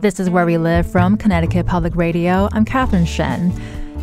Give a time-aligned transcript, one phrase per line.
[0.00, 2.50] This is Where We Live from Connecticut Public Radio.
[2.52, 3.50] I'm Catherine Shen.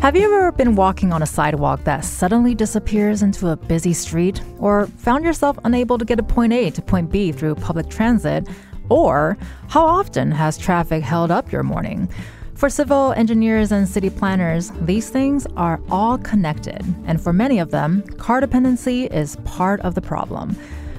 [0.00, 4.40] Have you ever been walking on a sidewalk that suddenly disappears into a busy street?
[4.58, 8.48] Or found yourself unable to get a point A to point B through public transit?
[8.88, 9.38] Or
[9.68, 12.08] how often has traffic held up your morning?
[12.54, 17.70] For civil engineers and city planners, these things are all connected, and for many of
[17.70, 20.56] them, car dependency is part of the problem.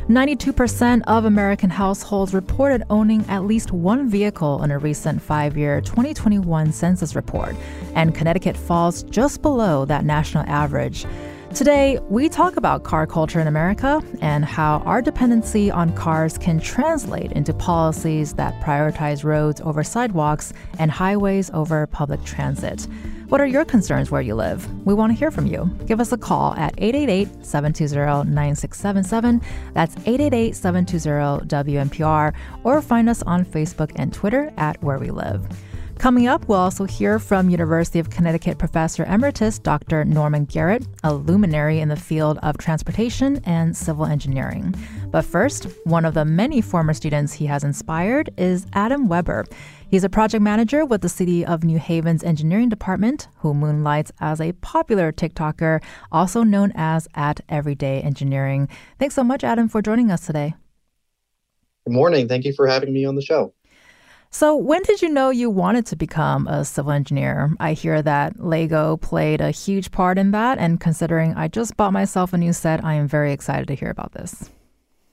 [0.10, 5.82] 92% of American households reported owning at least one vehicle in a recent five year
[5.82, 7.56] 2021 census report,
[7.96, 11.08] and Connecticut falls just below that national average.
[11.56, 16.60] Today, we talk about car culture in America and how our dependency on cars can
[16.60, 22.88] translate into policies that prioritize roads over sidewalks and highways over public transit.
[23.30, 24.72] What are your concerns where you live?
[24.86, 25.66] We want to hear from you.
[25.88, 29.42] Give us a call at 888 720 9677.
[29.74, 35.44] That's 888 720 WNPR, or find us on Facebook and Twitter at Where We Live.
[35.98, 40.04] Coming up, we'll also hear from University of Connecticut Professor Emeritus Dr.
[40.06, 44.76] Norman Garrick, a luminary in the field of transportation and civil engineering.
[45.10, 49.46] But first, one of the many former students he has inspired is Adam Weber.
[49.96, 54.42] He's a project manager with the City of New Haven's engineering department, who moonlights as
[54.42, 58.68] a popular TikToker, also known as at Everyday Engineering.
[59.00, 60.54] Thanks so much, Adam, for joining us today.
[61.88, 62.28] Good morning.
[62.28, 63.54] Thank you for having me on the show.
[64.32, 67.56] So, when did you know you wanted to become a civil engineer?
[67.62, 71.94] I hear that Lego played a huge part in that, and considering I just bought
[71.94, 74.50] myself a new set, I am very excited to hear about this.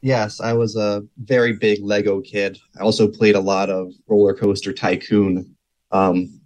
[0.02, 2.58] Yes, I was a very big Lego kid.
[2.78, 5.54] I also played a lot of Roller Coaster Tycoon.
[5.92, 6.40] Um,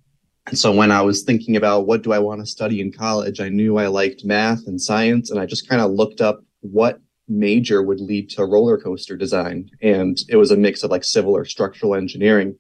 [0.47, 3.41] and so when I was thinking about what do I want to study in college,
[3.41, 7.01] I knew I liked math and science, and I just kind of looked up what
[7.29, 9.71] major would lead to roller coaster design.
[9.81, 12.57] And it was a mix of like civil or structural engineering.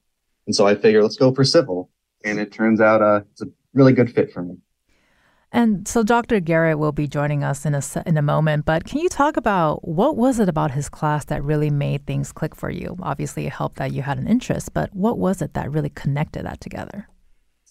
[0.46, 1.90] And so I figured, let's go for civil.
[2.24, 4.56] And it turns out uh, it's a really good fit for me.
[5.52, 6.40] And so Dr.
[6.40, 9.86] Garrick will be joining us in a in a moment, but can you talk about
[9.86, 12.96] what was it about his class that really made things click for you?
[13.00, 16.44] Obviously, it helped that you had an interest, but what was it that really connected
[16.44, 17.08] that together?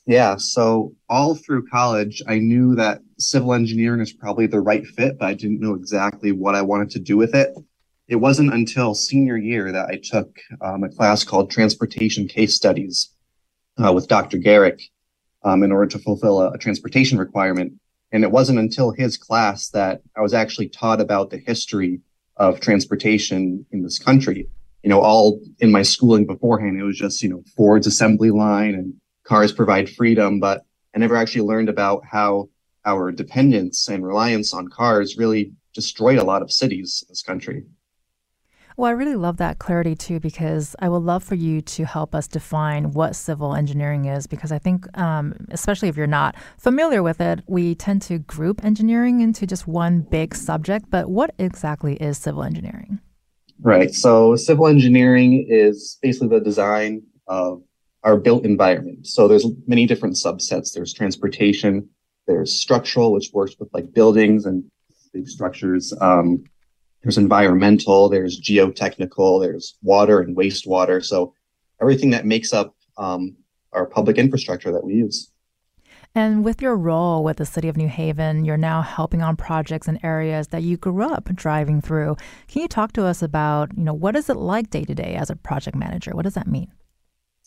[0.08, 5.18] Yeah, so all through college, I knew that civil engineering is probably the right fit,
[5.18, 7.56] but I didn't know exactly what I wanted to do with it.
[8.08, 13.10] It wasn't until senior year that I took um, a class called Transportation Case Studies
[13.84, 14.38] uh, with Dr.
[14.38, 14.80] Garrick
[15.46, 17.74] um, in order to fulfill a, a transportation requirement.
[18.12, 22.02] And it wasn't until his class that I was actually taught about the history
[22.36, 24.50] of transportation in this country.
[24.84, 28.74] You know, all in my schooling beforehand, it was just, you know, Ford's assembly line
[28.76, 30.40] and cars provide freedom.
[30.40, 32.50] But I never actually learned about how
[32.86, 37.64] our dependence and reliance on cars really destroyed a lot of cities in this country.
[38.78, 42.14] Well, I really love that clarity too, because I would love for you to help
[42.14, 47.02] us define what civil engineering is, because I think, um, especially if you're not familiar
[47.02, 50.90] with it, we tend to group engineering into just one big subject.
[50.90, 53.00] But what exactly is civil engineering?
[53.62, 53.94] Right.
[53.94, 57.64] So, civil engineering is basically the design of
[58.04, 59.08] our built environment.
[59.08, 60.74] So, there's many different subsets.
[60.74, 61.88] There's transportation,
[62.28, 64.66] there's structural, which works with like buildings and
[65.14, 65.94] big structures.
[66.02, 66.44] Um,
[67.06, 71.06] there's environmental, there's geotechnical, there's water and wastewater.
[71.06, 71.36] So
[71.80, 73.36] everything that makes up um,
[73.74, 75.32] our public infrastructure that we use.
[76.16, 79.88] And with your role with the City of New Haven, you're now helping on projects
[79.88, 82.16] in areas that you grew up driving through.
[82.48, 85.14] Can you talk to us about, you know, what is it like day to day
[85.14, 86.12] as a project manager?
[86.14, 86.72] What does that mean?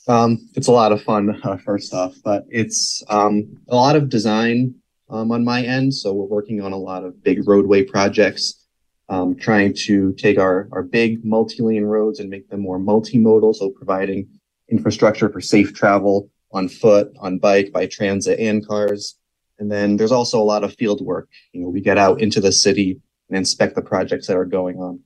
[0.06, 4.08] Um, it's a lot of fun, uh, first off, but it's um, a lot of
[4.08, 4.76] design
[5.10, 5.94] um, on my end.
[5.94, 8.67] So we're working on a lot of big roadway projects
[9.08, 13.54] um, trying to take our, our big multi-lane roads and make them more multimodal.
[13.54, 14.28] So providing
[14.68, 19.16] infrastructure for safe travel on foot, on bike, by transit and cars.
[19.58, 21.28] And then there's also a lot of field work.
[21.52, 24.78] You know, we get out into the city and inspect the projects that are going
[24.78, 25.00] on.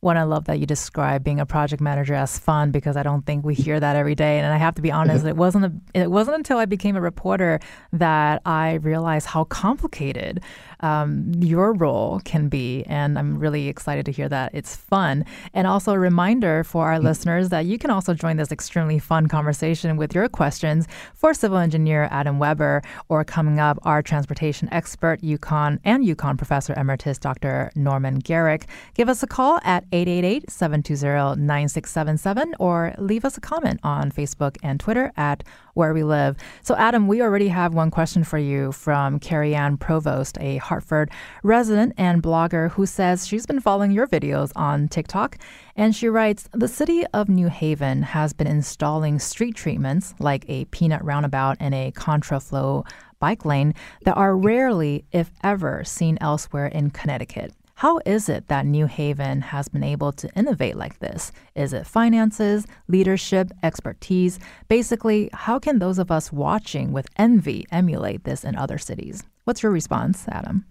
[0.00, 3.26] One, I love that you describe being a project manager as fun because I don't
[3.26, 4.38] think we hear that every day.
[4.38, 7.00] And I have to be honest, it wasn't a, it wasn't until I became a
[7.00, 7.58] reporter
[7.92, 10.40] that I realized how complicated
[10.80, 12.84] um, your role can be.
[12.84, 15.24] And I'm really excited to hear that it's fun.
[15.52, 17.06] And also a reminder for our mm-hmm.
[17.06, 21.58] listeners that you can also join this extremely fun conversation with your questions for civil
[21.58, 27.72] engineer Adam Weber or coming up our transportation expert, UConn and UConn professor emeritus Dr.
[27.74, 28.66] Norman Garrick.
[28.94, 34.56] Give us a call at 888 720 9677 or leave us a comment on Facebook
[34.62, 35.44] and Twitter at
[35.74, 36.36] Where We Live.
[36.62, 41.10] So, Adam, we already have one question for you from Carrie Ann Provost, a Hartford
[41.42, 45.38] resident and blogger who says she's been following your videos on TikTok.
[45.76, 50.64] And she writes The city of New Haven has been installing street treatments like a
[50.66, 52.86] peanut roundabout and a contraflow
[53.20, 53.74] bike lane
[54.04, 57.52] that are rarely, if ever, seen elsewhere in Connecticut.
[57.78, 61.30] How is it that New Haven has been able to innovate like this?
[61.54, 64.40] Is it finances, leadership, expertise?
[64.66, 69.22] Basically, how can those of us watching with envy emulate this in other cities?
[69.44, 70.64] What's your response, Adam?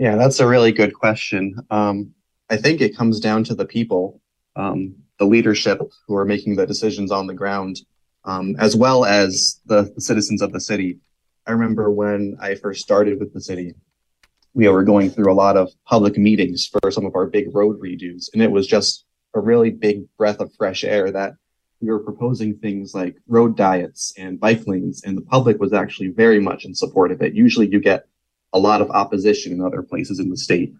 [0.00, 1.54] Yeah, that's a really good question.
[1.70, 2.12] Um,
[2.50, 4.20] I think it comes down to the people,
[4.56, 7.82] um, the leadership who are making the decisions on the ground,
[8.24, 10.98] um, as well as the, the citizens of the city.
[11.46, 13.76] I remember when I first started with the city,
[14.54, 17.80] we were going through a lot of public meetings for some of our big road
[17.80, 18.28] redos.
[18.32, 19.04] And it was just
[19.34, 21.34] a really big breath of fresh air that
[21.80, 26.08] we were proposing things like road diets and bike lanes, and the public was actually
[26.08, 27.34] very much in support of it.
[27.34, 28.06] Usually you get
[28.52, 30.72] a lot of opposition in other places in the state.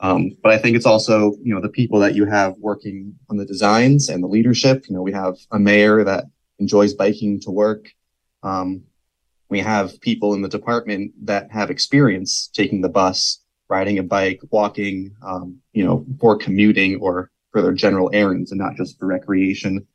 [0.00, 3.36] Um, but I think it's also, you know, the people that you have working on
[3.36, 4.84] the designs and the leadership.
[4.88, 6.24] You know, we have a mayor that
[6.58, 7.92] enjoys biking to work.
[8.42, 8.84] Um,
[9.48, 14.40] we have people in the department that have experience taking the bus, riding a bike,
[14.50, 19.06] walking, um, you know, for commuting or for their general errands and not just for
[19.06, 19.86] recreation.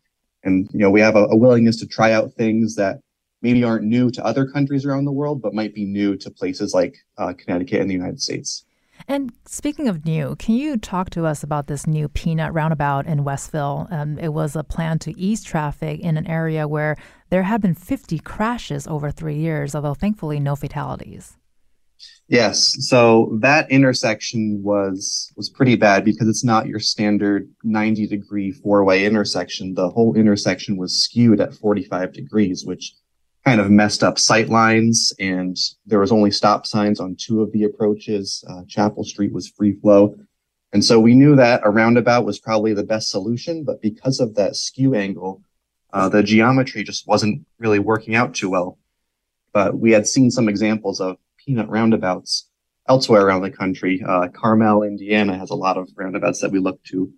[0.44, 3.00] And, you know, we have a, a willingness to try out things that
[3.42, 6.74] maybe aren't new to other countries around the world, but might be new to places
[6.74, 8.66] like uh, Connecticut and the United States.
[9.08, 13.24] And speaking of new, can you talk to us about this new peanut roundabout in
[13.24, 13.88] Westville?
[13.92, 16.96] Um, it was a plan to ease traffic in an area where
[17.30, 21.38] there had been 50 crashes over three years, although thankfully no fatalities.
[22.28, 28.52] Yes, so that intersection was was pretty bad because it's not your standard 90 degree
[28.52, 29.74] four way intersection.
[29.74, 32.94] The whole intersection was skewed at 45 degrees, which
[33.46, 37.52] kind of messed up sight lines and there was only stop signs on two of
[37.52, 38.44] the approaches.
[38.50, 40.16] Uh, Chapel Street was free flow.
[40.72, 44.36] And so we knew that a roundabout was probably the best solution, but because of
[44.36, 45.44] that skew angle,
[45.92, 48.80] uh, the geometry just wasn't really working out too well.
[49.52, 52.50] But we had seen some examples of peanut roundabouts
[52.88, 54.04] elsewhere around the country.
[54.08, 57.14] Uh, Carmel, Indiana has a lot of roundabouts that we look to.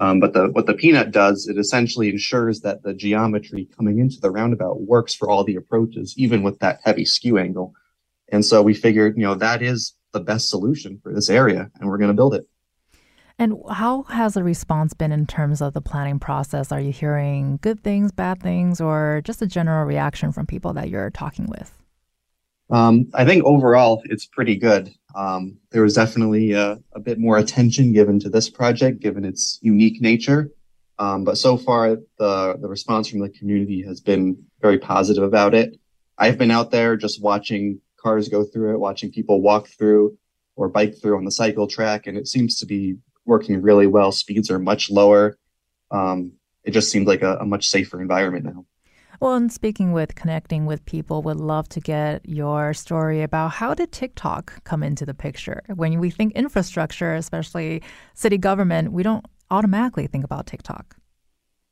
[0.00, 4.20] Um, but the, what the peanut does, it essentially ensures that the geometry coming into
[4.20, 7.74] the roundabout works for all the approaches, even with that heavy skew angle.
[8.30, 11.88] And so we figured, you know, that is the best solution for this area, and
[11.88, 12.46] we're going to build it.
[13.40, 16.72] And how has the response been in terms of the planning process?
[16.72, 20.88] Are you hearing good things, bad things, or just a general reaction from people that
[20.88, 21.72] you're talking with?
[22.70, 24.92] Um, I think overall it's pretty good.
[25.14, 29.58] Um, there was definitely a, a, bit more attention given to this project, given its
[29.62, 30.50] unique nature.
[30.98, 35.54] Um, but so far, the the response from the community has been very positive about
[35.54, 35.78] it.
[36.18, 40.18] I've been out there just watching cars go through it, watching people walk through
[40.56, 44.12] or bike through on the cycle track, and it seems to be working really well.
[44.12, 45.38] Speeds are much lower.
[45.90, 46.32] Um,
[46.64, 48.66] it just seems like a, a much safer environment now.
[49.20, 53.74] Well, and speaking with connecting with people, would love to get your story about how
[53.74, 55.62] did TikTok come into the picture?
[55.74, 57.82] When we think infrastructure, especially
[58.14, 60.96] city government, we don't automatically think about TikTok.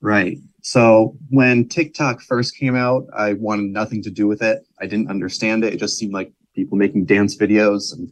[0.01, 0.39] Right.
[0.63, 4.67] So when TikTok first came out, I wanted nothing to do with it.
[4.81, 5.73] I didn't understand it.
[5.73, 8.11] It just seemed like people making dance videos and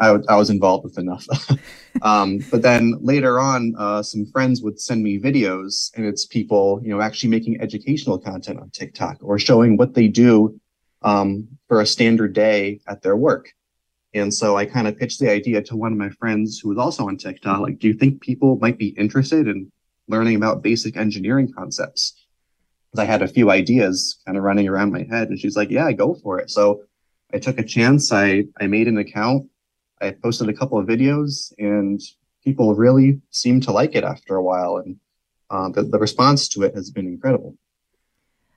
[0.00, 1.26] I, w- I was involved with enough.
[2.02, 6.80] um, but then later on, uh, some friends would send me videos, and it's people,
[6.82, 10.58] you know, actually making educational content on TikTok or showing what they do
[11.02, 13.50] um, for a standard day at their work.
[14.14, 16.78] And so I kind of pitched the idea to one of my friends who was
[16.78, 17.60] also on TikTok.
[17.60, 19.70] Like, do you think people might be interested in
[20.08, 22.14] learning about basic engineering concepts?
[22.96, 25.92] I had a few ideas kind of running around my head, and she's like, "Yeah,
[25.92, 26.82] go for it." So
[27.32, 28.10] I took a chance.
[28.10, 29.46] I I made an account
[30.00, 32.00] I posted a couple of videos and
[32.44, 34.76] people really seem to like it after a while.
[34.78, 34.96] And
[35.50, 37.56] uh, the, the response to it has been incredible.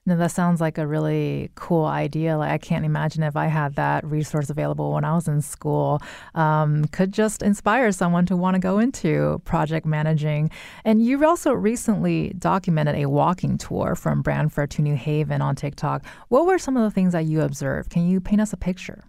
[0.06, 2.36] Now that sounds like a really cool idea.
[2.36, 6.02] Like I can't imagine if I had that resource available when I was in school.
[6.34, 10.50] Um, could just inspire someone to want to go into project managing.
[10.84, 16.04] And you also recently documented a walking tour from Branford to New Haven on TikTok.
[16.28, 17.88] What were some of the things that you observed?
[17.88, 19.04] Can you paint us a picture?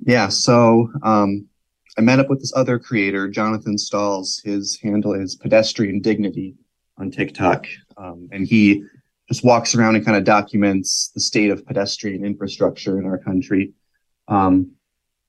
[0.00, 0.28] Yeah.
[0.28, 1.46] So um,
[1.96, 4.40] I met up with this other creator, Jonathan Stalls.
[4.44, 6.56] His handle is Pedestrian Dignity
[6.98, 8.84] on TikTok, um, and he
[9.28, 13.72] just walks around and kind of documents the state of pedestrian infrastructure in our country.
[14.28, 14.72] Um,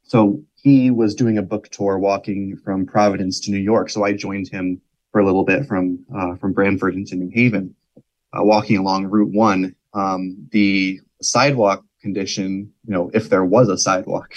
[0.04, 3.90] so he was doing a book tour walking from Providence to New York.
[3.90, 4.82] So I joined him
[5.12, 9.32] for a little bit from uh, from Branford into New Haven, uh, walking along Route
[9.34, 9.76] One.
[9.94, 14.30] Um, the sidewalk condition, you know, if there was a sidewalk,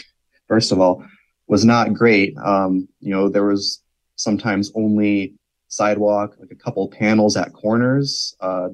[0.47, 1.05] first of all,
[1.47, 2.35] was not great.
[2.39, 3.83] Um, you know, there was
[4.17, 5.35] sometimes only
[5.69, 8.35] sidewalk, like a couple panels at corners.
[8.41, 8.71] Uh,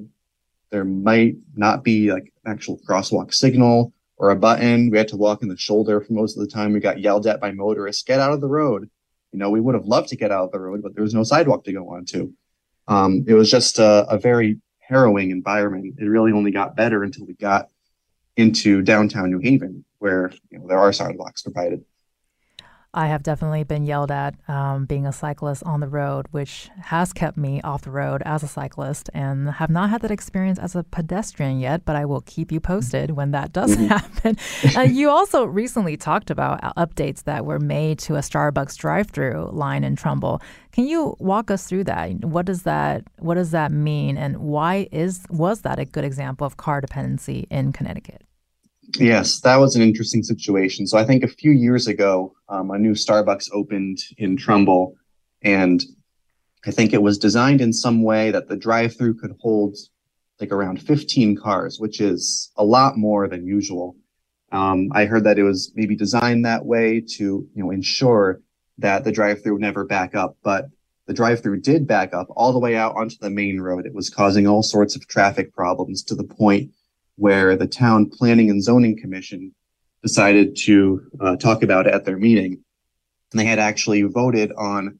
[0.71, 4.89] there might not be like an actual crosswalk signal or a button.
[4.89, 6.71] We had to walk in the shoulder for most of the time.
[6.71, 8.89] We got yelled at by motorists, get out of the road.
[9.33, 11.13] You know, we would have loved to get out of the road, but there was
[11.13, 12.31] no sidewalk to go onto.
[12.87, 15.95] Um, it was just a, a very harrowing environment.
[15.99, 17.67] It really only got better until we got
[18.37, 21.83] into downtown New Haven, where you know there are sidewalks provided.
[22.95, 27.11] I have definitely been yelled at um, being a cyclist on the road, which has
[27.11, 30.77] kept me off the road as a cyclist and have not had that experience as
[30.77, 33.87] a pedestrian yet, but I will keep you posted when that does mm-hmm.
[33.87, 34.37] happen.
[34.77, 39.49] uh, you also recently talked about uh, updates that were made to a Starbucks drive-through
[39.51, 40.41] line in Trumbull.
[40.71, 42.23] Can you walk us through that?
[42.23, 46.47] What does that what does that mean and why is was that a good example
[46.47, 48.24] of car dependency in Connecticut?
[48.99, 50.87] Yes, that was an interesting situation.
[50.87, 54.95] So I think a few years ago, um, a new Starbucks opened in Trumbull,
[55.41, 55.83] and
[56.65, 59.75] I think it was designed in some way that the drive-through could hold
[60.39, 63.95] like around 15 cars, which is a lot more than usual.
[64.51, 68.41] Um, I heard that it was maybe designed that way to, you know, ensure
[68.77, 70.69] that the drive-through would never back up, but
[71.05, 73.85] the drive-through did back up all the way out onto the main road.
[73.85, 76.71] It was causing all sorts of traffic problems to the point
[77.17, 79.53] where the town planning and zoning commission
[80.01, 82.63] decided to uh, talk about at their meeting.
[83.31, 84.99] And they had actually voted on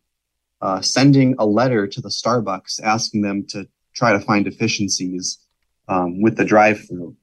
[0.61, 5.39] uh, sending a letter to the Starbucks asking them to try to find efficiencies
[5.87, 7.15] um, with the drive through.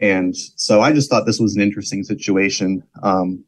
[0.00, 2.82] And so I just thought this was an interesting situation.
[3.02, 3.44] Um,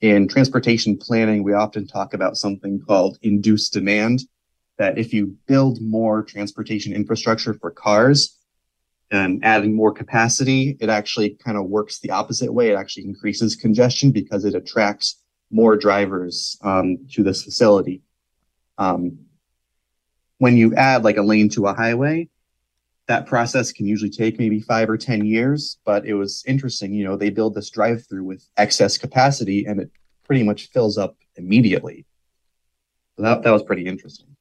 [0.00, 4.24] in transportation planning, we often talk about something called induced demand,
[4.78, 8.36] that if you build more transportation infrastructure for cars,
[9.12, 12.70] and adding more capacity, it actually kind of works the opposite way.
[12.70, 15.18] It actually increases congestion because it attracts
[15.50, 18.00] more drivers um, to this facility.
[18.78, 19.18] Um,
[20.38, 22.30] when you add like a lane to a highway,
[23.06, 25.78] that process can usually take maybe five or 10 years.
[25.84, 29.78] But it was interesting, you know, they build this drive through with excess capacity and
[29.78, 29.90] it
[30.24, 32.06] pretty much fills up immediately.
[33.16, 34.31] So that, that was pretty interesting.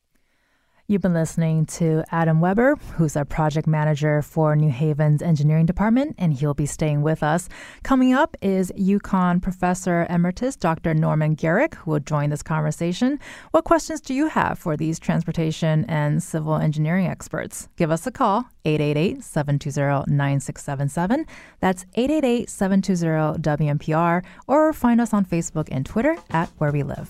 [0.92, 6.16] You've been listening to Adam Weber, who's a project manager for New Haven's engineering department,
[6.18, 7.48] and he'll be staying with us.
[7.82, 10.94] Coming up is UConn Professor Emeritus Dr.
[10.94, 13.22] Norman Garrick, who will join this conversation.
[13.52, 17.70] What questions do you have for these transportation and civil engineering experts?
[17.78, 21.26] Give us a call, 888 720 9677.
[21.62, 27.10] That's 888 720 WNPR, or find us on Facebook and Twitter at Where We Live.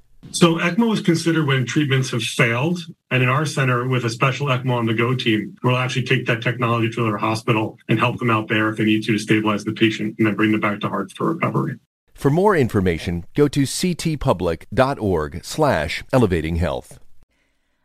[0.33, 2.79] So ECMO is considered when treatments have failed.
[3.09, 6.25] And in our center, with a special ECMO on the go team, we'll actually take
[6.27, 9.19] that technology to their hospital and help them out there if they need to to
[9.19, 11.77] stabilize the patient and then bring them back to heart for recovery.
[12.13, 16.99] For more information, go to ctpublic.org slash elevating health.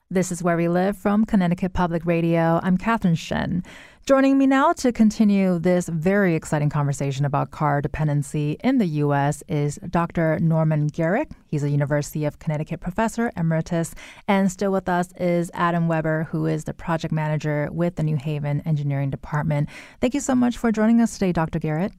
[0.08, 2.60] This is Where We Live from Connecticut Public Radio.
[2.62, 3.64] I'm Catherine Shen.
[4.06, 9.42] Joining me now to continue this very exciting conversation about car dependency in the U.S.
[9.48, 10.38] is Dr.
[10.38, 11.28] Norman Garrick.
[11.48, 13.96] He's a University of Connecticut professor emeritus.
[14.28, 18.16] And still with us is Adam Weber, who is the project manager with the New
[18.16, 19.68] Haven Engineering Department.
[20.00, 21.58] Thank you so much for joining us today, Dr.
[21.58, 21.90] Garrick.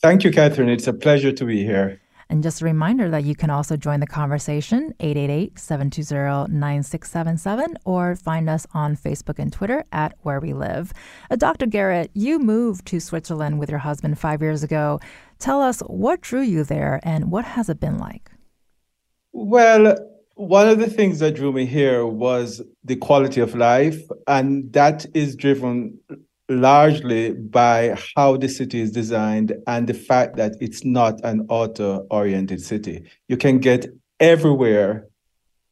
[0.00, 0.70] Thank you, Catherine.
[0.70, 2.00] It's a pleasure to be here.
[2.28, 8.66] And just a reminder that you can also join the conversation 888-720-9677 or find us
[8.72, 10.92] on Facebook and Twitter at Where We Live.
[11.30, 11.66] Uh, Dr.
[11.66, 15.00] Garrick, you moved to Switzerland with your husband 5 years ago.
[15.38, 18.30] Tell us what drew you there and what has it been like?
[19.32, 19.96] Well,
[20.36, 25.06] one of the things that drew me here was the quality of life and that
[25.14, 25.98] is driven
[26.48, 32.06] largely by how the city is designed and the fact that it's not an auto
[32.10, 33.04] oriented city.
[33.28, 33.86] You can get
[34.20, 35.08] everywhere,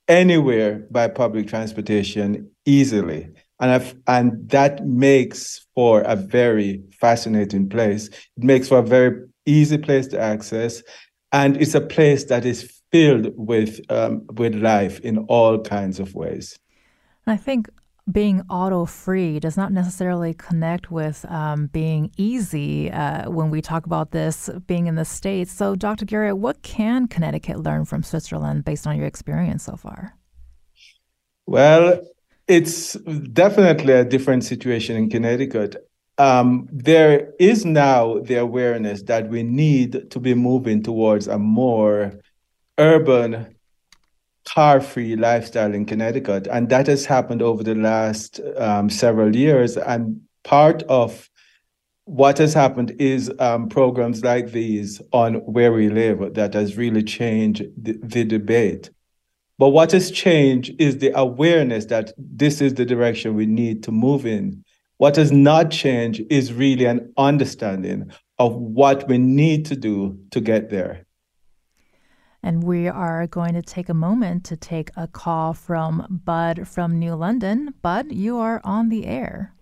[0.08, 3.28] anywhere by public transportation easily.
[3.60, 8.08] And, and that makes for a very fascinating place.
[8.08, 10.82] It makes for a very easy place to access.
[11.32, 16.14] And it's a place that is filled with, um, with life in all kinds of
[16.14, 16.58] ways.
[17.26, 17.70] I think
[18.10, 23.86] being auto free does not necessarily connect with um, being easy uh, when we talk
[23.86, 25.52] about this being in the States.
[25.52, 26.04] So, Dr.
[26.04, 30.16] Garrick, what can Connecticut learn from Switzerland based on your experience so far?
[31.46, 32.00] Well,
[32.48, 32.94] it's
[33.32, 35.76] definitely a different situation in Connecticut.
[36.18, 42.12] Um, there is now the awareness that we need to be moving towards a more
[42.78, 43.54] urban
[44.44, 46.46] car free lifestyle in Connecticut.
[46.50, 49.76] And that has happened over the last um, several years.
[49.76, 51.28] And part of
[52.04, 57.02] what has happened is um, programs like these on where we live that has really
[57.02, 58.90] changed the, the debate.
[59.58, 63.92] But what has changed is the awareness that this is the direction we need to
[63.92, 64.64] move in.
[64.96, 70.40] What has not changed is really an understanding of what we need to do to
[70.40, 71.06] get there.
[72.42, 76.98] And we are going to take a moment to take a call from Bud from
[76.98, 77.74] New London.
[77.82, 79.54] Bud, you are on the air.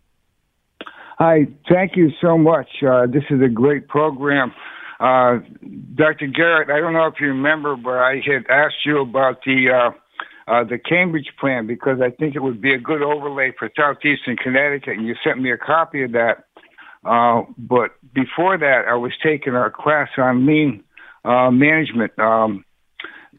[1.19, 2.69] Hi, thank you so much.
[2.83, 4.53] Uh, this is a great program.
[4.99, 5.41] Uh,
[5.95, 6.27] Dr.
[6.27, 9.91] Garrick, I don't know if you remember, but I had asked you about the uh,
[10.51, 14.37] uh, the Cambridge plan because I think it would be a good overlay for southeastern
[14.37, 16.45] Connecticut, and you sent me a copy of that.
[17.05, 20.83] Uh, but before that, I was taking a class on lean
[21.25, 22.19] uh, management.
[22.19, 22.65] Um,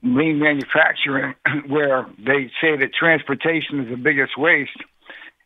[0.04, 1.36] lean manufacturing
[1.68, 4.72] where they say that transportation is the biggest waste.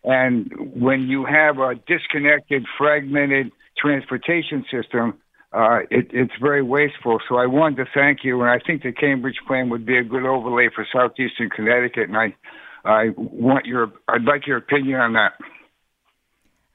[0.03, 5.19] And when you have a disconnected, fragmented transportation system,
[5.51, 7.19] uh, it, it's very wasteful.
[7.27, 10.03] So I wanted to thank you, and I think the Cambridge plan would be a
[10.03, 12.09] good overlay for southeastern Connecticut.
[12.09, 12.35] And I,
[12.83, 15.33] I want your, I'd like your opinion on that.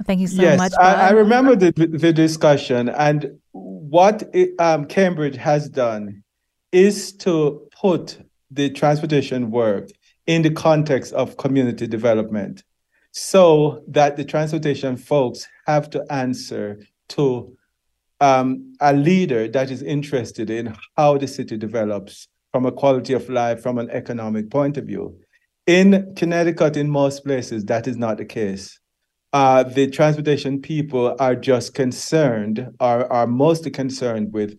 [0.05, 0.73] Thank you so yes, much.
[0.81, 6.23] I, I, remember the the discussion, and what it, um, Cambridge has done
[6.73, 8.19] is to put
[8.51, 9.89] the transportation work
[10.27, 12.63] in the context of community development
[13.13, 17.57] so that the transportation folks have to answer to
[18.21, 23.29] um, a leader that is interested in how the city develops from a quality of
[23.29, 25.19] life, from an economic point of view.
[25.67, 28.79] In Connecticut, in most places, that is not the case.
[29.33, 34.59] Uh, the transportation people are just concerned, are, are mostly concerned with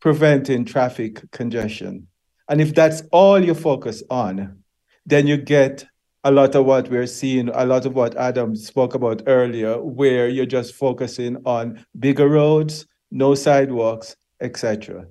[0.00, 2.06] preventing traffic congestion.
[2.48, 4.62] And if that's all you focus on,
[5.04, 5.86] then you get
[6.24, 10.28] a lot of what we're seeing, a lot of what Adam spoke about earlier, where
[10.28, 15.06] you're just focusing on bigger roads, no sidewalks, etc.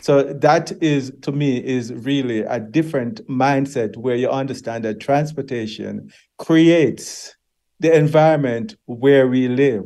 [0.00, 6.10] So that is, to me, is really a different mindset where you understand that transportation
[6.38, 7.34] creates
[7.80, 9.84] the environment where we live.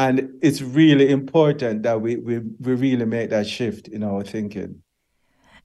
[0.00, 4.82] And it's really important that we, we, we really make that shift in our thinking.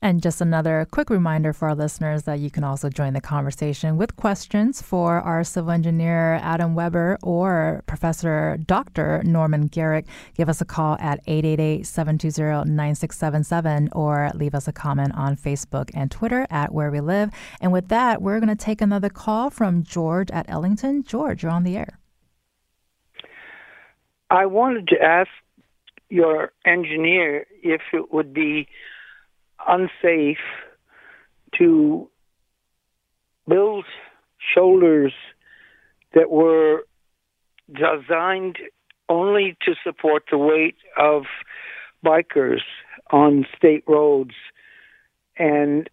[0.01, 3.95] And just another quick reminder for our listeners that you can also join the conversation
[3.95, 9.23] with questions for our civil engineer Adam Weber or Professor Dr.
[9.23, 10.05] Norman Garrick.
[10.35, 15.91] Give us a call at 888 720 9677 or leave us a comment on Facebook
[15.93, 17.29] and Twitter at Where We Live.
[17.61, 21.03] And with that, we're going to take another call from George at Ellington.
[21.03, 21.99] George, you're on the air.
[24.29, 25.29] I wanted to ask
[26.09, 28.67] your engineer if it would be
[29.67, 30.37] unsafe
[31.57, 32.09] to
[33.47, 33.85] build
[34.53, 35.13] shoulders
[36.13, 36.85] that were
[37.71, 38.57] designed
[39.09, 41.23] only to support the weight of
[42.03, 42.61] bikers.
[43.11, 44.33] on state roads,
[45.37, 45.89] and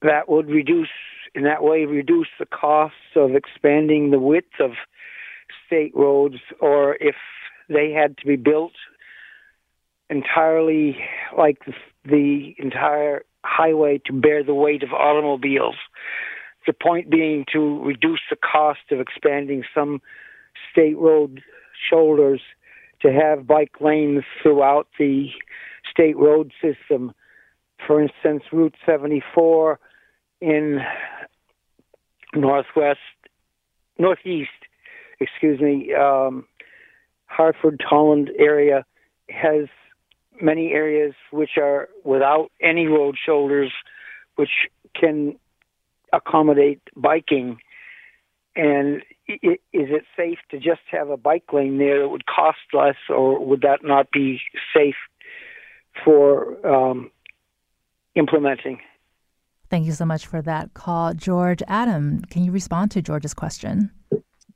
[0.00, 0.88] that would reduce,
[1.34, 4.72] in that way, reduce the costs of expanding the width of
[5.66, 7.16] state roads, or if
[7.68, 8.72] they had to be built
[10.10, 10.98] entirely
[11.36, 11.58] like
[12.04, 15.76] the, entire highway to bear the weight of automobiles.
[16.66, 20.00] The point being to reduce the cost of expanding some
[20.72, 21.42] state road
[21.90, 22.40] shoulders
[23.02, 25.28] to have bike lanes throughout the
[25.90, 27.12] state road system.
[27.86, 29.78] For instance, Route 74
[30.40, 30.80] in
[32.34, 32.98] northwest,
[33.98, 34.50] northeast,
[35.20, 36.46] excuse me, um,
[37.26, 38.84] Hartford, Holland area
[39.28, 39.66] has
[40.40, 43.72] many areas which are without any road shoulders,
[44.36, 44.50] which
[44.98, 45.36] can
[46.12, 47.58] accommodate biking.
[48.56, 52.96] And is it safe to just have a bike lane there that would cost less,
[53.08, 54.40] or would that not be
[54.74, 54.94] safe
[56.04, 57.10] for um,
[58.14, 58.78] implementing?
[59.70, 61.14] Thank you so much for that call.
[61.14, 63.90] George, Adam, can you respond to George's question?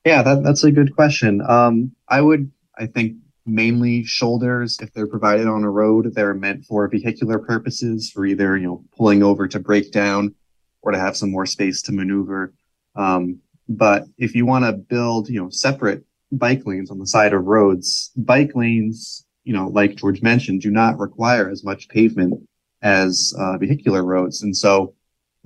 [0.08, 1.42] Yeah, that, that's a good question.
[1.46, 6.64] Um, I would, I think, mainly shoulders, if they're provided on a road, they're meant
[6.64, 10.34] for vehicular purposes, for either, you know, pulling over to break down
[10.80, 12.54] or to have some more space to maneuver.
[12.96, 17.34] Um, but if you want to build, you know, separate bike lanes on the side
[17.34, 22.48] of roads, bike lanes, you know, like George mentioned, do not require as much pavement
[22.80, 24.42] as uh, vehicular roads.
[24.42, 24.94] And so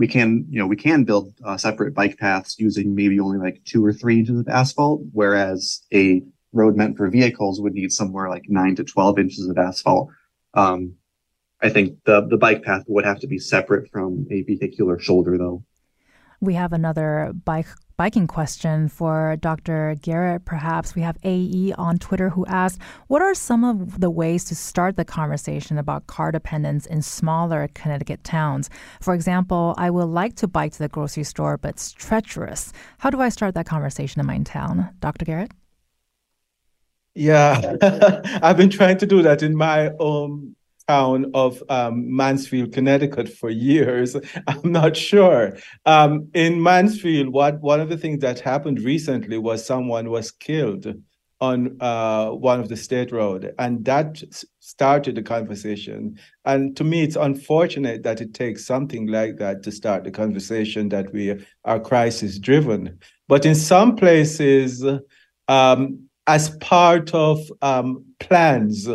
[0.02, 3.62] we can, you know, we can build uh, separate bike paths using maybe only like
[3.64, 6.20] two or three inches of asphalt, whereas a
[6.52, 10.08] road meant for vehicles would need somewhere like nine to 12 inches of asphalt.
[10.54, 10.96] Um,
[11.62, 15.38] I think the, the bike path would have to be separate from a vehicular shoulder
[15.38, 15.62] though.
[16.40, 19.96] We have another bike biking question for Dr.
[20.00, 20.44] Garrick.
[20.44, 24.54] Perhaps we have AE on Twitter who asked, "What are some of the ways to
[24.54, 28.70] start the conversation about car dependence in smaller Connecticut towns?
[29.00, 32.72] For example, I would like to bike to the grocery store, but it's treacherous.
[32.98, 35.24] How do I start that conversation in my town?" Dr.
[35.24, 35.52] Garrick.
[37.14, 37.76] Yeah,
[38.42, 40.56] I've been trying to do that in my own
[40.92, 44.16] town of um, Mansfield, Connecticut for years.
[44.46, 45.56] I'm not sure.
[45.86, 50.86] Um, in Mansfield, what one of the things that happened recently was someone was killed
[51.40, 54.22] on uh, one of the state road, and that
[54.60, 56.16] started the conversation.
[56.44, 60.88] And to me, it's unfortunate that it takes something like that to start the conversation
[60.90, 61.24] that we
[61.64, 62.98] are crisis driven.
[63.26, 64.84] But in some places,
[65.48, 68.88] um, as part of um, plans,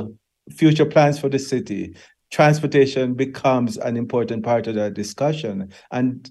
[0.51, 1.95] future plans for the city,
[2.31, 5.71] transportation becomes an important part of that discussion.
[5.91, 6.29] And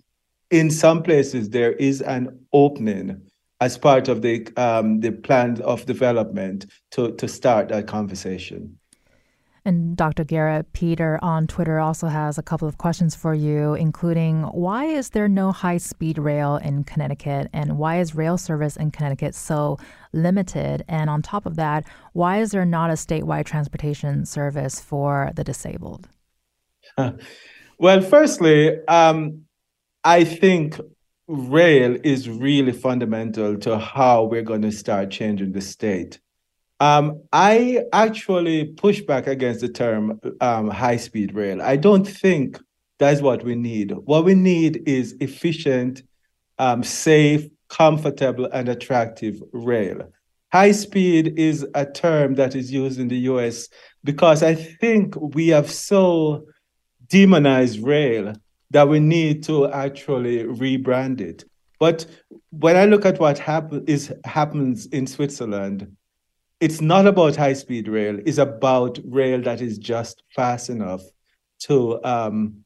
[0.51, 3.23] in some places, there is an opening
[3.61, 8.79] as part of the um, the plan of development to to start that conversation.
[9.67, 10.23] And Dr.
[10.23, 15.11] Garrick Peter on Twitter also has a couple of questions for you, including why is
[15.11, 17.49] there no high speed rail in Connecticut?
[17.53, 19.79] And why is rail service in Connecticut so
[20.13, 20.85] limited?
[20.87, 25.45] And on top of that, why is there not a statewide transportation service for the
[25.45, 26.09] disabled?
[27.79, 29.43] Well, firstly, um,
[30.03, 30.81] I think
[31.29, 36.19] rail is really fundamental to how we're going to start changing the state.
[36.79, 41.63] Um, I actually push back against the term um, high speed rail.
[41.63, 42.59] I don't think
[42.99, 43.93] that's what we need.
[43.93, 46.03] What we need is efficient,
[46.59, 50.13] um, safe, comfortable, and attractive rail.
[50.53, 53.69] High speed is a term that is used in the US
[54.05, 56.47] because I think we have so
[57.09, 58.35] demonized rail
[58.71, 61.45] that we need to actually rebrand it.
[61.79, 62.07] But
[62.51, 63.39] when I look at what
[63.87, 65.95] is, happens in Switzerland,
[66.61, 68.19] it's not about high speed rail.
[68.25, 71.03] It's about rail that is just fast enough
[71.61, 72.65] to um,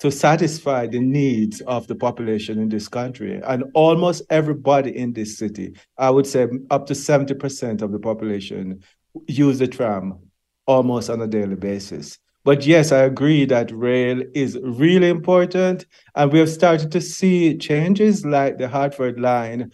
[0.00, 3.40] to satisfy the needs of the population in this country.
[3.46, 8.82] And almost everybody in this city i would say up to 70% of the population
[9.28, 10.18] use the tram
[10.66, 12.18] almost on a daily basis.
[12.44, 15.86] But yes i agree that rail is really important.
[16.16, 19.70] And we have started to see changes like the hartford line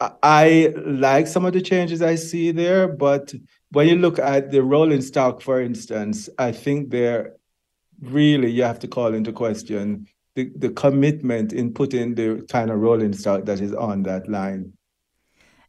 [0.00, 3.34] I like some of the changes I see there, but
[3.70, 7.34] when you look at the rolling stock, for instance, I think there
[8.00, 12.78] really you have to call into question the, the commitment in putting the kind of
[12.78, 14.72] rolling stock that is on that line.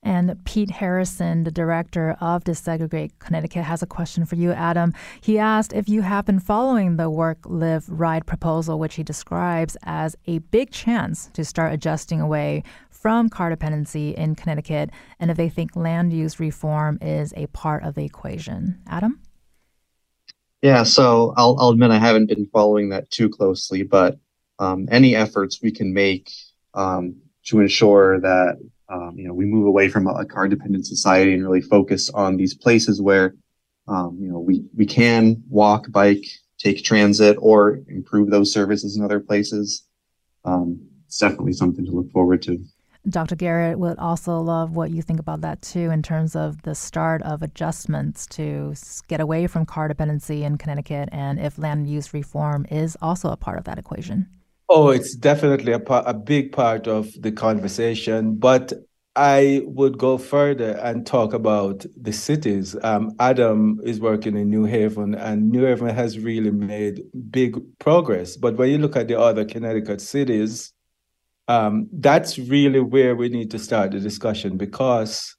[0.04, 4.94] And Pete Harrison, the director of Desegregate Connecticut, has a question for you, Adam.
[5.22, 9.78] He asked if you have been following the work, live, ride proposal, which he describes
[9.84, 12.64] as a big chance to start adjusting away
[13.02, 17.84] from car dependency in Connecticut and if they think land use reform is a part
[17.84, 18.80] of the equation.
[18.88, 19.20] Adam?
[20.62, 24.20] Yeah, so I'll, I'll admit I haven't been following that too closely, but
[24.60, 26.32] um, any efforts we can make
[26.76, 31.34] um, to ensure that um, you know we move away from a car dependent society
[31.34, 33.34] and really focus on these places where
[33.88, 36.24] um, you know we we can walk, bike,
[36.60, 39.86] take transit, or improve those services in other places.
[40.46, 42.64] Um, it's definitely something to look forward to.
[43.10, 43.36] Dr.
[43.36, 47.22] Garrick would also love what you think about that too, in terms of the start
[47.24, 48.76] of adjustments to
[49.08, 53.38] get away from car dependency in Connecticut, and if land use reform is also a
[53.38, 54.28] part of that equation.
[54.70, 58.72] Oh, it's definitely a, part, a big part of the conversation, but
[59.16, 62.78] I would go further and talk about the cities.
[62.82, 68.38] Um, Adam is working in New Haven, and New Haven has really made big progress.
[68.38, 70.72] But when you look at the other Connecticut cities,
[71.52, 75.36] um, that's really where we need to start the discussion because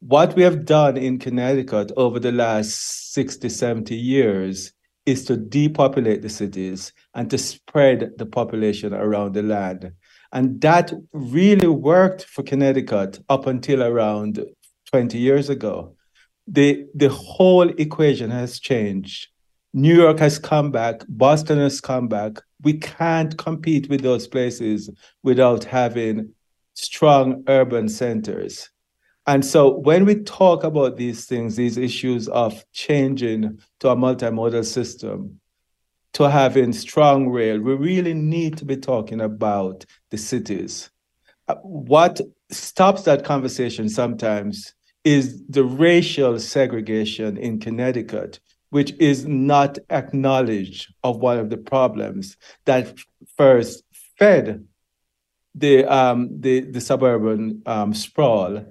[0.00, 4.72] what we have done in Connecticut over the last 60, 70 years
[5.06, 9.92] is to depopulate the cities and to spread the population around the land.
[10.30, 14.44] And that really worked for Connecticut up until around
[14.90, 15.96] 20 years ago.
[16.46, 19.28] The, the whole equation has changed.
[19.72, 22.38] New York has come back, Boston has come back.
[22.62, 24.90] We can't compete with those places
[25.22, 26.32] without having
[26.74, 28.70] strong urban centers.
[29.26, 34.64] And so when we talk about these things, these issues of changing to a multimodal
[34.64, 35.40] system,
[36.12, 40.90] to having strong rail, we really need to be talking about the cities.
[41.48, 44.74] Uh, what stops that conversation sometimes
[45.04, 52.36] is the racial segregation in Connecticut, which is not acknowledged of one of the problems
[52.64, 52.92] that
[53.36, 53.82] first
[54.18, 54.66] fed
[55.54, 58.64] the um, the, the suburban um, sprawl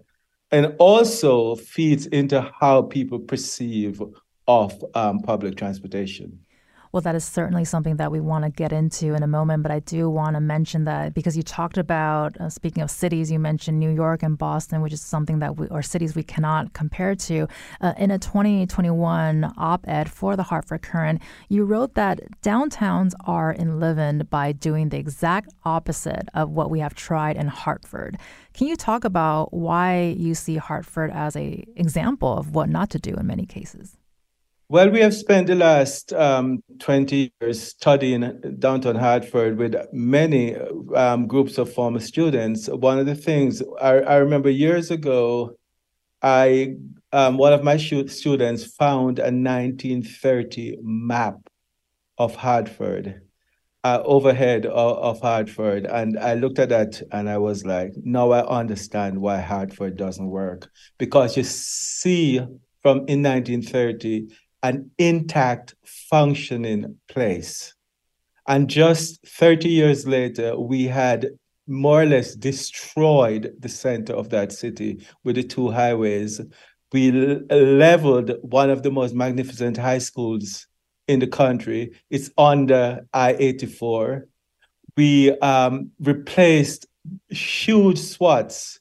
[0.52, 4.02] and also feeds into how people perceive
[4.48, 6.40] of um, public transportation.
[6.96, 9.72] Well, that is certainly something that we want to get into in a moment, but
[9.74, 13.38] I do want to mention that because you talked about, uh, speaking of cities, you
[13.38, 17.14] mentioned New York and Boston, which is something that we, or cities we cannot compare
[17.14, 17.50] to.
[17.82, 23.54] Uh, in a 2021 op ed for the Hartford Courant, you wrote that downtowns are
[23.54, 28.18] enlivened by doing the exact opposite of what we have tried in Hartford.
[28.54, 33.00] Can you talk about why you see Hartford as a example of what not to
[33.00, 33.98] do in many cases?
[34.68, 40.56] Well, we have spent the last um, 20 years studying downtown Hartford with many
[40.96, 42.68] um, groups of former students.
[42.68, 45.56] One of the things I, I remember years ago,
[46.24, 46.78] I
[47.12, 51.36] um, one of my students found a 1930 map
[52.18, 53.22] of Hartford,
[53.84, 58.32] uh, overhead of, of Hartford, and I looked at that and I was like, now
[58.32, 62.40] I understand why Hartford doesn't work because you see
[62.82, 64.28] from in 1930
[64.66, 67.74] an intact, functioning place.
[68.48, 71.30] And just 30 years later, we had
[71.68, 76.42] more or less destroyed the center of that city with the two highways.
[76.92, 80.68] We leveled one of the most magnificent high schools
[81.08, 81.92] in the country.
[82.10, 84.28] It's under I 84.
[84.98, 86.88] We um, replaced
[87.30, 88.80] huge swaths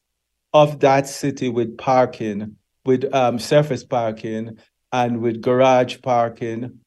[0.53, 4.59] of that city with parking, with um, surface parking,
[4.95, 6.79] and with garage parking.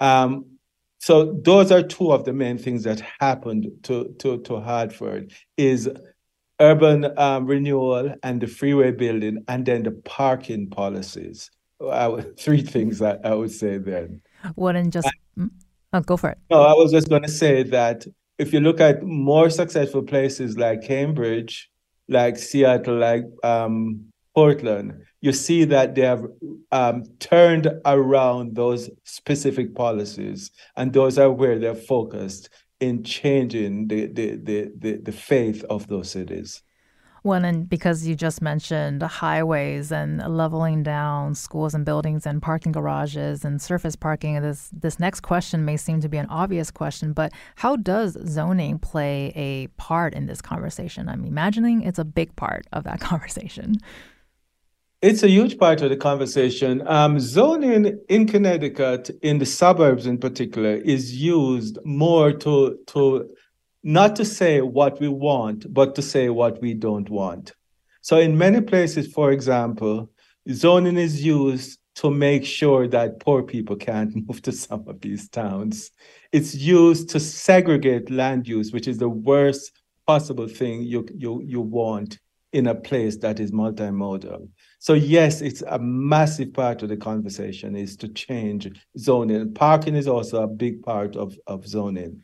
[0.00, 0.46] Um,
[0.98, 5.90] so those are two of the main things that happened to, to, to Hartford is
[6.58, 11.50] urban um, renewal and the freeway building and then the parking policies.
[11.80, 14.22] Would, three things that I would say then.
[14.56, 15.50] Wouldn't just mm,
[15.92, 16.38] oh, go for it.
[16.50, 18.06] No, I was just going to say that
[18.38, 21.70] if you look at more successful places like Cambridge,
[22.08, 26.24] like Seattle, like um, Portland, you see that they have
[26.72, 34.06] um, turned around those specific policies, and those are where they're focused in changing the,
[34.06, 36.62] the, the, the, the faith of those cities.
[37.22, 42.70] Well, and because you just mentioned highways and leveling down schools and buildings and parking
[42.70, 47.14] garages and surface parking, this this next question may seem to be an obvious question,
[47.14, 51.08] but how does zoning play a part in this conversation?
[51.08, 53.76] I'm imagining it's a big part of that conversation.
[55.04, 56.82] It's a huge part of the conversation.
[56.88, 63.28] Um, zoning in Connecticut, in the suburbs in particular, is used more to to
[63.82, 67.52] not to say what we want, but to say what we don't want.
[68.00, 70.08] So in many places, for example,
[70.50, 75.28] zoning is used to make sure that poor people can't move to some of these
[75.28, 75.90] towns.
[76.32, 79.70] It's used to segregate land use, which is the worst
[80.06, 82.20] possible thing you you you want
[82.54, 84.48] in a place that is multimodal.
[84.84, 89.54] So yes, it's a massive part of the conversation is to change zoning.
[89.54, 92.22] Parking is also a big part of, of zoning.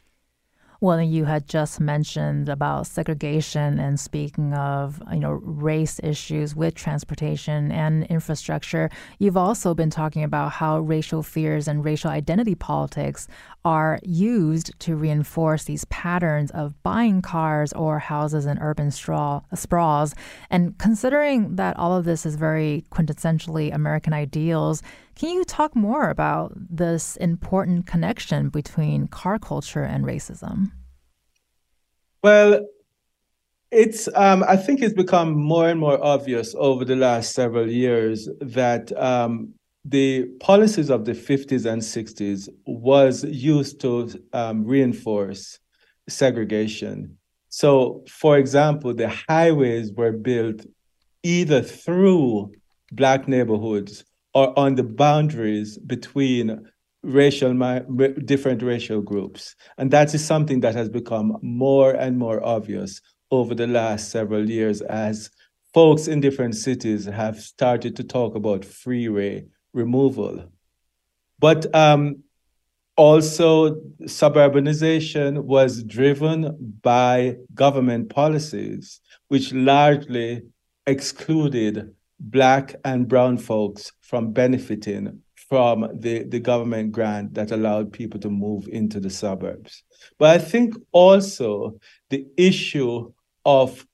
[0.83, 6.75] Well, you had just mentioned about segregation and speaking of, you know, race issues with
[6.75, 8.90] transportation and infrastructure.
[9.18, 13.27] You've also been talking about how racial fears and racial identity politics
[13.64, 20.14] are used to reinforce these patterns of buying cars or houses in urban straw, sprawls.
[20.49, 24.83] And considering that all of this is very quintessentially American ideals,
[25.14, 30.73] can you talk more about this important connection between car culture and racism?
[32.23, 32.66] Well,
[33.70, 38.29] it's um, I think it's become more and more obvious over the last several years
[38.40, 45.58] that um, the policies of the 50s and 60s was used to um, reinforce
[46.08, 47.16] segregation.
[47.48, 50.66] So, for example, the highways were built
[51.22, 52.52] either through
[52.92, 56.66] Black neighborhoods or on the boundaries between
[57.02, 57.54] racial
[58.26, 63.54] different racial groups and that is something that has become more and more obvious over
[63.54, 65.30] the last several years as
[65.72, 70.44] folks in different cities have started to talk about freeway removal
[71.38, 72.22] but um,
[72.96, 80.42] also suburbanization was driven by government policies which largely
[80.87, 88.20] excluded black and brown folks from benefiting from the, the government grant that allowed people
[88.20, 89.83] to move into the suburbs.
[90.16, 93.12] But I think also the issue
[93.44, 93.85] of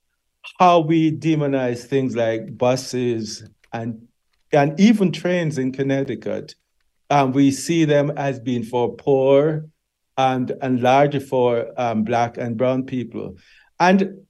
[0.59, 4.06] how we demonize things like buses and
[4.53, 6.55] and even trains in Connecticut,
[7.11, 9.67] um, we see them as being for poor
[10.17, 13.37] and and largely for um, black and brown people.
[13.79, 14.27] And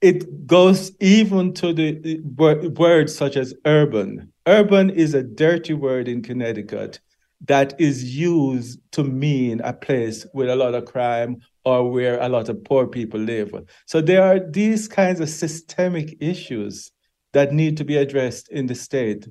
[0.00, 4.32] it goes even to the words such as urban.
[4.46, 7.00] Urban is a dirty word in Connecticut
[7.46, 12.28] that is used to mean a place with a lot of crime or where a
[12.28, 13.52] lot of poor people live.
[13.86, 16.92] So there are these kinds of systemic issues
[17.32, 19.28] that need to be addressed in the state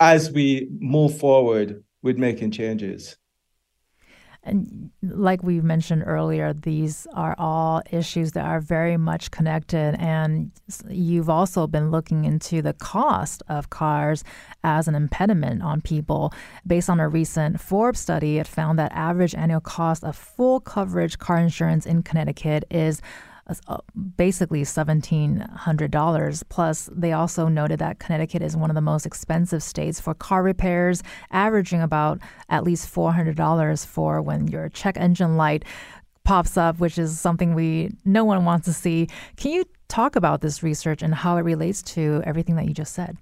[0.00, 3.16] as we move forward with making changes.
[4.46, 9.96] And like we mentioned earlier, these are all issues that are very much connected.
[9.98, 10.52] And
[10.88, 14.22] you've also been looking into the cost of cars
[14.62, 16.32] as an impediment on people.
[16.64, 21.18] Based on a recent Forbes study, it found that average annual cost of full coverage
[21.18, 23.02] car insurance in Connecticut is
[24.16, 26.42] basically $1,700.
[26.48, 30.42] Plus, they also noted that Connecticut is one of the most expensive states for car
[30.42, 35.64] repairs, averaging about at least $400 for when your check engine light
[36.24, 39.06] pops up, which is something we no one wants to see.
[39.36, 42.92] Can you talk about this research and how it relates to everything that you just
[42.92, 43.16] said?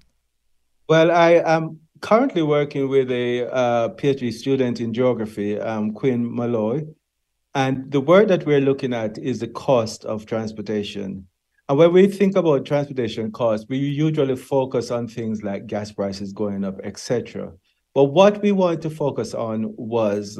[0.89, 6.83] Well, I am currently working with a uh, PhD student in geography, um, Quinn Malloy,
[7.55, 11.25] and the word that we're looking at is the cost of transportation.
[11.69, 16.33] And when we think about transportation costs, we usually focus on things like gas prices
[16.33, 17.53] going up, etc.
[17.93, 20.37] But what we wanted to focus on was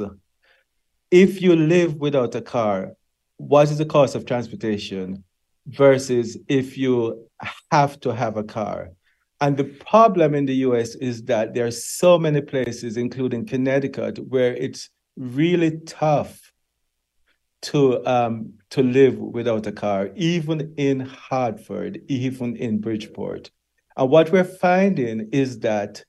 [1.10, 2.92] if you live without a car,
[3.38, 5.24] what is the cost of transportation
[5.68, 7.26] versus if you
[7.72, 8.90] have to have a car?
[9.40, 14.18] And the problem in the US is that there are so many places, including Connecticut,
[14.28, 16.45] where it's really tough
[17.66, 23.50] to um, to live without a car, even in Hartford, even in Bridgeport.
[23.96, 26.04] And what we're finding is that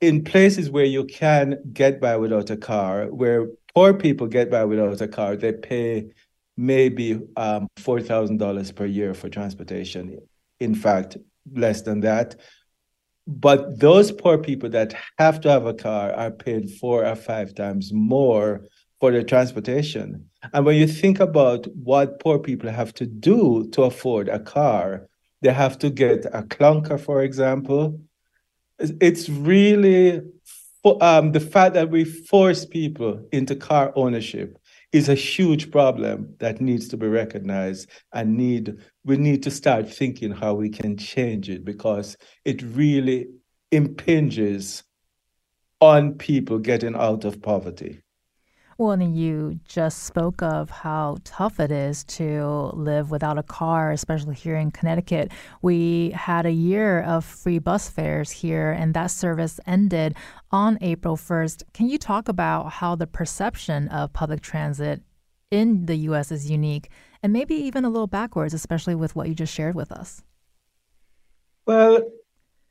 [0.00, 4.64] in places where you can get by without a car, where poor people get by
[4.64, 6.10] without a car, they pay
[6.56, 10.18] maybe um, $4,000 per year for transportation.
[10.58, 11.16] In fact,
[11.54, 12.34] less than that.
[13.28, 17.54] But those poor people that have to have a car are paid four or five
[17.54, 18.66] times more
[19.02, 20.24] for their transportation.
[20.52, 25.08] And when you think about what poor people have to do to afford a car,
[25.40, 27.98] they have to get a clunker, for example.
[28.78, 30.22] It's really
[31.00, 34.56] um, the fact that we force people into car ownership
[34.92, 39.92] is a huge problem that needs to be recognized and need we need to start
[39.92, 43.26] thinking how we can change it because it really
[43.72, 44.84] impinges
[45.80, 48.01] on people getting out of poverty.
[48.78, 53.92] Well, and you just spoke of how tough it is to live without a car,
[53.92, 55.30] especially here in Connecticut.
[55.60, 60.16] We had a year of free bus fares here, and that service ended
[60.50, 61.64] on April 1st.
[61.74, 65.02] Can you talk about how the perception of public transit
[65.50, 66.32] in the U.S.
[66.32, 66.88] is unique
[67.22, 70.22] and maybe even a little backwards, especially with what you just shared with us?
[71.66, 72.00] Well,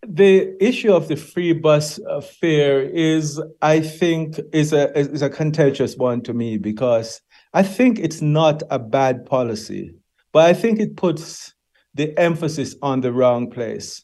[0.07, 5.29] the issue of the free bus uh, fare is, I think, is a is a
[5.29, 7.21] contentious one to me because
[7.53, 9.95] I think it's not a bad policy,
[10.31, 11.53] but I think it puts
[11.93, 14.03] the emphasis on the wrong place.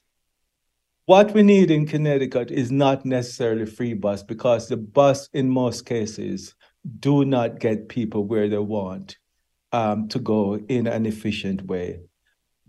[1.06, 5.86] What we need in Connecticut is not necessarily free bus because the bus, in most
[5.86, 6.54] cases,
[7.00, 9.18] do not get people where they want
[9.72, 12.02] um, to go in an efficient way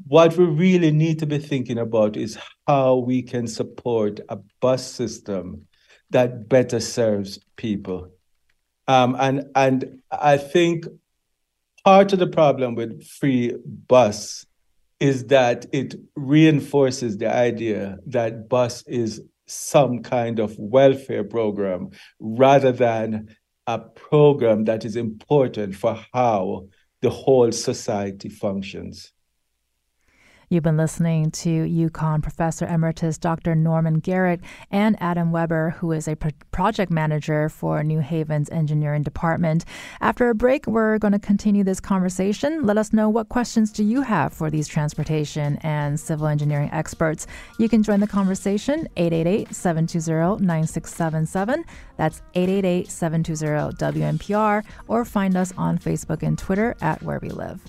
[0.07, 4.85] what we really need to be thinking about is how we can support a bus
[4.85, 5.67] system
[6.11, 8.11] that better serves people.
[8.87, 10.87] Um, and and I think
[11.85, 13.55] part of the problem with free
[13.87, 14.47] bus
[15.01, 22.73] is that it reinforces the idea that bus is some kind of welfare program rather
[22.73, 23.35] than
[23.67, 26.67] a program that is important for how
[27.01, 29.13] the whole society functions.
[30.51, 33.55] You've been listening to UConn Professor Emeritus Dr.
[33.55, 34.41] Norman Garrick
[34.71, 39.67] and Adam Weber, who is a pro- project manager for New Haven's engineering department.
[40.01, 42.65] After a break, we're going to continue this conversation.
[42.65, 47.27] Let us know what questions do you have for these transportation and civil engineering experts.
[47.59, 51.63] You can join the conversation 888-720-9677.
[51.99, 57.61] That's 888-720-WNPR or find us on Facebook and Twitter at Where We Live.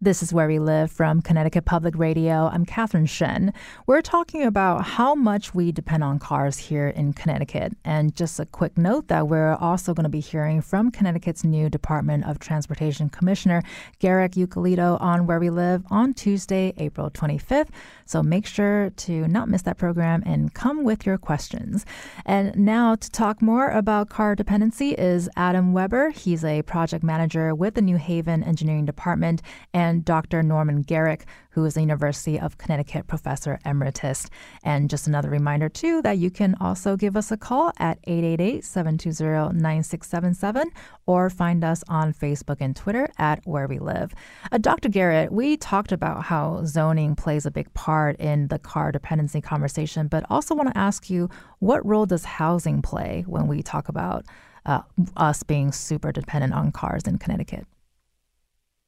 [0.00, 2.48] This is Where We Live from Connecticut Public Radio.
[2.52, 3.52] I'm Catherine Shen.
[3.88, 7.72] We're talking about how much we depend on cars here in Connecticut.
[7.84, 11.68] And just a quick note that we're also going to be hearing from Connecticut's new
[11.68, 13.60] Department of Transportation Commissioner,
[13.98, 17.70] Garrett Eucalitto, on Where We Live on Tuesday, April 25th.
[18.08, 21.84] So make sure to not miss that program and come with your questions.
[22.24, 26.08] And now to talk more about car dependency is Adam Weber.
[26.08, 29.42] He's a project manager with the New Haven Engineering Department
[29.74, 30.42] and Dr.
[30.42, 34.26] Norman Garrick, who is a University of Connecticut professor emeritus.
[34.64, 38.64] And just another reminder, too, that you can also give us a call at 888
[38.64, 40.70] 720 9677
[41.04, 44.14] or find us on Facebook and Twitter at Where We Live.
[44.50, 44.88] Uh, Dr.
[44.88, 50.08] Garrick, we talked about how zoning plays a big part in the car dependency conversation,
[50.08, 51.28] but also want to ask you
[51.58, 54.24] what role does housing play when we talk about
[54.66, 54.82] uh,
[55.16, 57.66] us being super dependent on cars in Connecticut?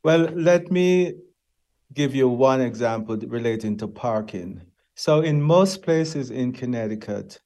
[0.02, 1.14] Well, let me
[1.92, 4.62] give you one example relating to parking.
[4.94, 7.40] So, in most places in Connecticut,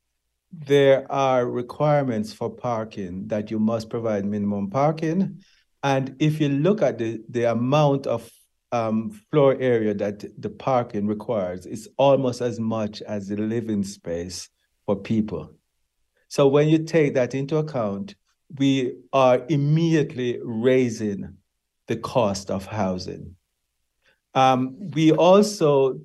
[0.52, 5.40] there are requirements for parking that you must provide minimum parking.
[5.82, 8.30] And if you look at the, the amount of
[8.74, 14.48] um, floor area that the parking requires, is almost as much as the living space
[14.84, 15.54] for people.
[16.26, 18.16] So when you take that into account,
[18.58, 21.36] we are immediately raising
[21.86, 23.36] the cost of housing.
[24.34, 26.00] Um, we also,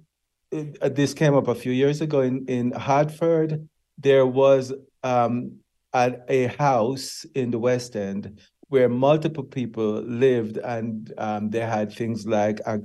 [0.53, 3.67] uh, this came up a few years ago in, in Hartford,
[3.97, 4.71] there was
[5.03, 5.57] um,
[5.93, 8.39] a, a house in the West End
[8.69, 12.77] where multiple people lived and um, they had things like uh,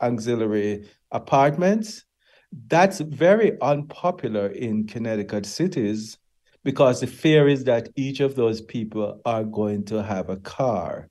[0.00, 2.04] auxiliary apartments.
[2.68, 6.18] That's very unpopular in Connecticut cities
[6.64, 11.08] because the fear is that each of those people are going to have a car.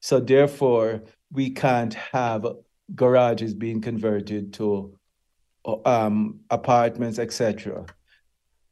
[0.00, 2.44] So therefore, we can't have
[2.94, 4.98] garages being converted to
[5.86, 7.86] um, apartments, etc.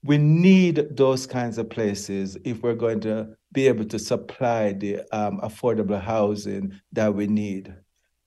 [0.02, 5.00] We need those kinds of places if we're going to be able to supply the
[5.12, 7.74] um, affordable housing that we need.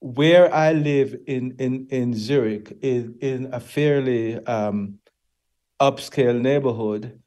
[0.00, 4.98] Where I live in in in Zurich is in a fairly um,
[5.80, 7.20] upscale neighborhood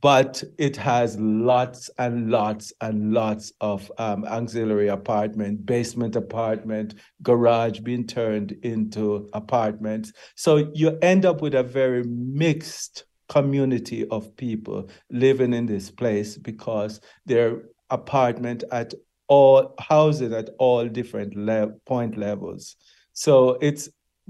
[0.00, 7.80] but it has lots and lots and lots of um, auxiliary apartment, basement apartment, garage
[7.80, 10.12] being turned into apartments.
[10.36, 16.36] So you end up with a very mixed community of people living in this place
[16.36, 18.92] because they're apartment at
[19.28, 22.76] all housing at all different le- point levels.
[23.14, 23.88] So it's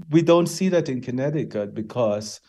[0.09, 2.39] we don't see that in Connecticut because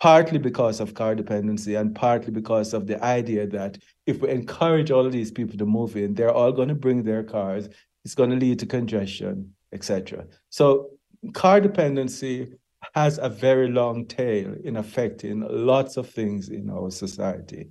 [0.00, 4.90] partly because of car dependency and partly because of the idea that if we encourage
[4.90, 7.68] all these people to move in, they're all going to bring their cars.
[8.04, 10.26] It's going to lead to congestion, etc.
[10.50, 10.90] So
[11.32, 12.52] car dependency
[12.94, 17.68] has a very long tail in affecting lots of things in our society.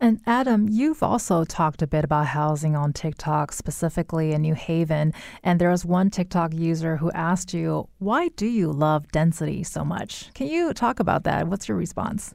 [0.00, 5.12] And Adam, you've also talked a bit about housing on TikTok, specifically in New Haven.
[5.42, 9.84] And there was one TikTok user who asked you, Why do you love density so
[9.84, 10.32] much?
[10.34, 11.48] Can you talk about that?
[11.48, 12.34] What's your response?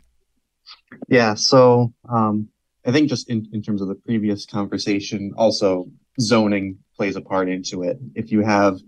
[1.10, 2.50] Yeah, so um,
[2.86, 5.90] I think just in, in terms of the previous conversation, also
[6.20, 7.98] zoning plays a part into it.
[8.16, 8.80] If you have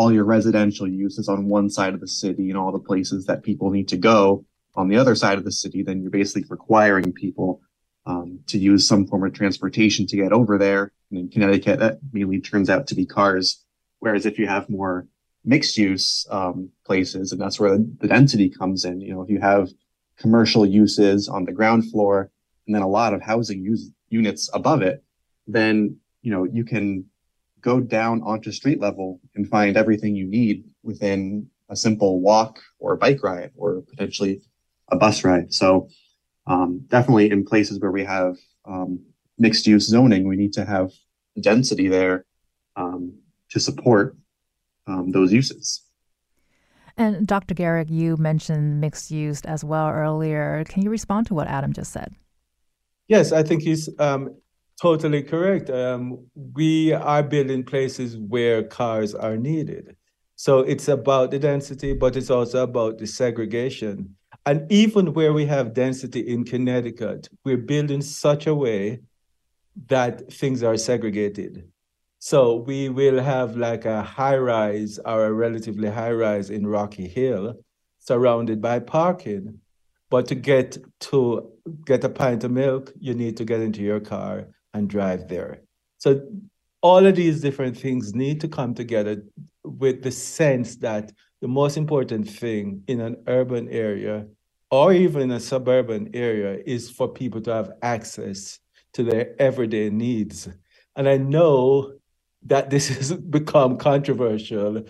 [0.00, 3.42] all your residential uses on one side of the city and all the places that
[3.42, 7.12] people need to go on the other side of the city, then you're basically requiring
[7.12, 7.60] people
[8.06, 10.90] um, to use some form of transportation to get over there.
[11.10, 13.62] And in Connecticut, that mainly turns out to be cars.
[13.98, 15.06] Whereas if you have more
[15.44, 19.40] mixed use um, places, and that's where the, density comes in, you know, if you
[19.40, 19.68] have
[20.16, 22.30] commercial uses on the ground floor
[22.66, 25.04] and then a lot of housing use, units above it,
[25.46, 27.04] then, you know, you can
[27.60, 32.92] go down onto street level and find everything you need within a simple walk or
[32.92, 34.40] a bike ride or potentially
[34.90, 35.52] a bus ride.
[35.52, 35.88] So
[36.46, 39.00] um, definitely in places where we have um,
[39.38, 40.90] mixed use zoning, we need to have
[41.40, 42.26] density there
[42.76, 43.14] um,
[43.50, 44.16] to support
[44.86, 45.82] um, those uses.
[46.96, 47.54] And Dr.
[47.54, 50.64] Garrick, you mentioned mixed use as well earlier.
[50.68, 52.14] Can you respond to what Adam just said?
[53.08, 54.36] Yes, I think he's um,
[54.80, 55.70] totally correct.
[55.70, 59.96] Um, we are building places where cars are needed.
[60.36, 64.16] So it's about the density, but it's also about the segregation.
[64.46, 69.00] And even where we have density in Connecticut, we're building such a way
[69.88, 71.68] that things are segregated.
[72.20, 77.06] So we will have like a high rise or a relatively high rise in Rocky
[77.06, 77.54] Hill
[77.98, 79.60] surrounded by parking.
[80.08, 81.52] But to get to
[81.84, 85.62] get a pint of milk, you need to get into your car and drive there.
[85.98, 86.26] So
[86.82, 89.22] all of these different things need to come together
[89.64, 94.26] with the sense that the most important thing in an urban area
[94.70, 98.60] or even a suburban area is for people to have access
[98.92, 100.48] to their everyday needs.
[100.96, 101.94] And I know
[102.46, 104.84] that this has become controversial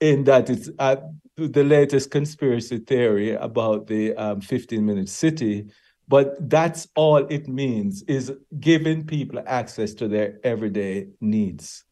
[0.00, 0.96] in that it's uh,
[1.36, 5.66] the latest conspiracy theory about the um, 15 minute city
[6.08, 11.84] but that's all it means is giving people access to their everyday needs.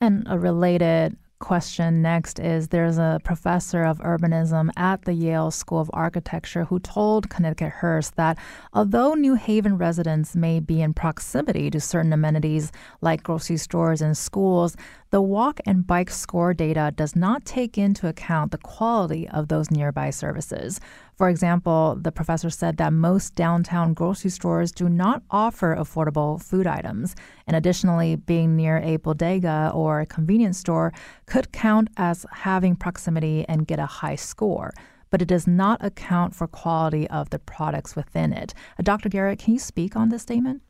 [0.00, 5.80] And a related question next is there's a professor of urbanism at the Yale School
[5.80, 8.38] of Architecture who told Connecticut Hearst that
[8.72, 14.16] although New Haven residents may be in proximity to certain amenities like grocery stores and
[14.16, 14.76] schools,
[15.10, 19.70] the walk and bike score data does not take into account the quality of those
[19.70, 20.80] nearby services.
[21.16, 26.66] For example, the professor said that most downtown grocery stores do not offer affordable food
[26.66, 27.16] items.
[27.46, 30.92] And additionally, being near a bodega or a convenience store
[31.24, 34.72] could count as having proximity and get a high score
[35.10, 38.52] but it does not account for quality of the products within it.
[38.78, 39.08] Uh, Dr.
[39.08, 40.60] Garrick, can you speak on this statement?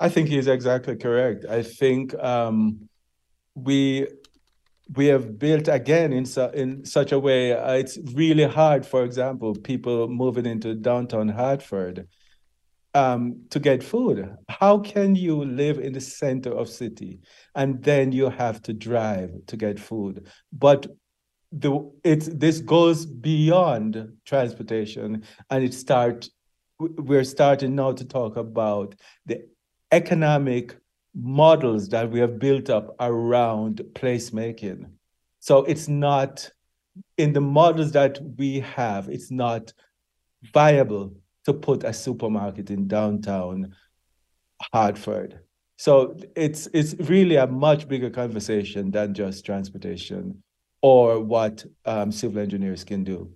[0.00, 1.44] I think he's exactly correct.
[1.48, 2.88] I think um,
[3.54, 4.06] we
[4.94, 9.02] we have built again in su- in such a way uh, it's really hard for
[9.02, 12.06] example people moving into downtown hartford
[12.94, 14.36] um, to get food.
[14.48, 17.20] How can you live in the center of city
[17.54, 20.28] and then you have to drive to get food?
[20.52, 20.86] But
[21.52, 26.28] the it's this goes beyond transportation and it start
[26.78, 28.96] we're starting now to talk about
[29.26, 29.46] the
[29.92, 30.76] economic
[31.14, 34.86] models that we have built up around placemaking.
[35.40, 36.50] So it's not
[37.18, 39.72] in the models that we have, it's not
[40.52, 43.74] viable to put a supermarket in downtown
[44.72, 45.40] Hartford.
[45.76, 50.42] So it's it's really a much bigger conversation than just transportation
[50.82, 53.30] or what um, civil engineers can do.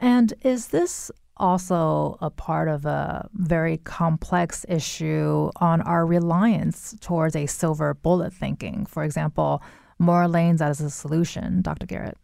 [0.00, 7.36] And is this also a part of a very complex issue on our reliance towards
[7.36, 8.86] a silver bullet thinking.
[8.86, 9.62] For example,
[9.98, 11.86] more lanes as a solution, Dr.
[11.86, 12.16] Garrick.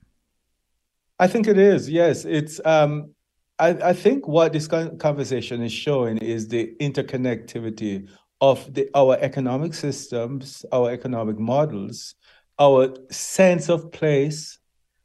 [1.18, 1.88] I think it is.
[1.88, 2.60] Yes, it's.
[2.64, 3.14] Um,
[3.58, 8.08] I, I think what this conversation is showing is the interconnectivity
[8.40, 12.16] of the, our economic systems, our economic models,
[12.58, 14.58] our sense of place,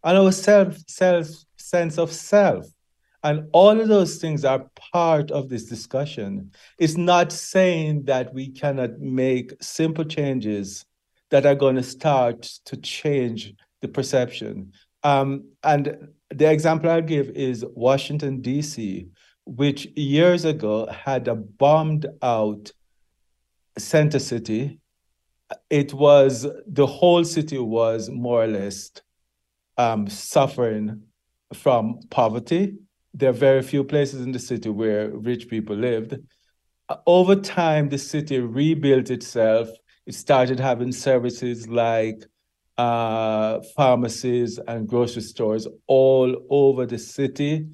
[0.04, 1.28] and our self, self
[1.58, 2.66] sense of self.
[3.28, 6.50] And all of those things are part of this discussion.
[6.80, 10.86] It's not saying that we cannot make simple changes
[11.30, 14.72] that are going to start to change the perception.
[15.04, 19.10] Um, and the example I'll give is Washington, D.C.,
[19.44, 22.72] which years ago had a bombed out
[23.78, 24.80] center city.
[25.70, 28.90] It was the whole city was more or less
[29.78, 31.02] um, suffering
[31.54, 32.78] from poverty
[33.14, 36.18] there are very few places in the city where rich people lived.
[37.06, 39.70] over time, the city rebuilt itself.
[40.06, 42.24] It started having services like
[42.78, 47.68] uh, pharmacies and grocery stores all over the city.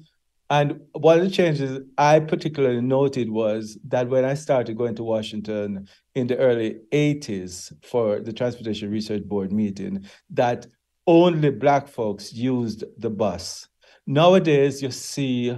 [0.50, 5.02] And one of the changes I particularly noted was that when I started going to
[5.02, 10.66] Washington in the early 80s for the Transportation Research Board meeting, that
[11.06, 13.68] only Black folks used the bus.
[14.06, 15.56] Nowadays, you see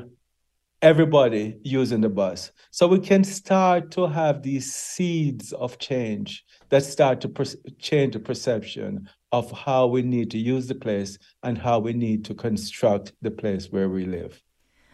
[0.83, 2.53] everybody using the bus.
[2.71, 7.45] So we can start to have these seeds of change that start to per-
[7.79, 12.25] change the perception of how we need to use the place and how we need
[12.27, 14.41] to construct the place where we live.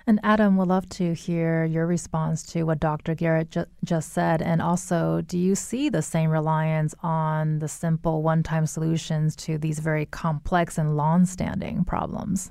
[0.06, 3.14] And Adam, would love to hear your response to what Dr.
[3.14, 4.42] Garrick ju- just said.
[4.42, 9.58] And also, do you see the same reliance on the simple one time solutions to
[9.58, 12.50] these very complex and long standing problems?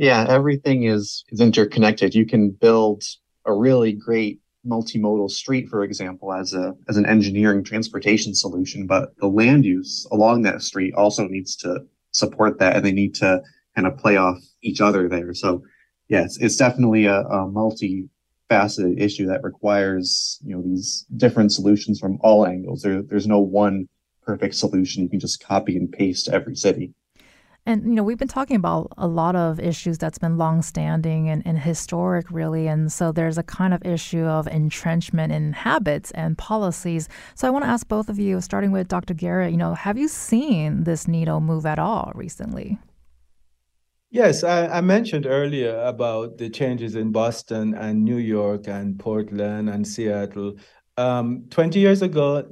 [0.00, 2.14] Yeah, everything is, is interconnected.
[2.14, 3.04] You can build
[3.44, 9.14] a really great multimodal street, for example, as a as an engineering transportation solution, but
[9.18, 13.42] the land use along that street also needs to support that and they need to
[13.74, 15.34] kind of play off each other there.
[15.34, 15.62] So
[16.08, 22.16] yes, it's definitely a, a multi-faceted issue that requires you know these different solutions from
[22.22, 22.80] all angles.
[22.80, 23.86] There, there's no one
[24.22, 26.94] perfect solution you can just copy and paste every city.
[27.66, 31.42] And you know, we've been talking about a lot of issues that's been long-standing and,
[31.46, 32.66] and, historic, really.
[32.66, 37.08] And so there's a kind of issue of entrenchment in habits and policies.
[37.34, 39.14] So I want to ask both of you, starting with Dr.
[39.14, 39.50] Garrick.
[39.50, 42.78] You know, have you seen this needle move at all recently?
[44.12, 49.70] Yes, I, I, mentioned earlier about the changes in Boston and New York and Portland
[49.70, 50.56] and Seattle.
[50.96, 52.44] Um, 20 years ago,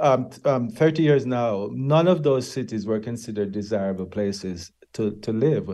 [0.00, 5.32] um, um, 30 years now, none of those cities were considered desirable places to, to
[5.32, 5.68] live.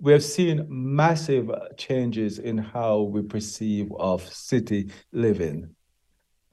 [0.00, 5.74] We have seen massive changes in how we perceive of city living.